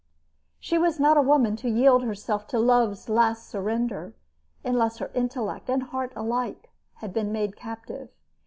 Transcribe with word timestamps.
She 0.59 0.79
was 0.79 0.99
not 0.99 1.15
a 1.15 1.21
woman 1.21 1.55
to 1.57 1.69
yield 1.69 2.01
herself 2.01 2.51
in 2.51 2.65
love's 2.65 3.07
last 3.07 3.47
surrender 3.47 4.15
unless 4.65 4.97
her 4.97 5.11
intellect 5.13 5.69
and 5.69 5.83
heart 5.83 6.11
alike 6.15 6.71
had 6.95 7.13
been 7.13 7.31
made 7.31 7.55
captive. 7.55 8.09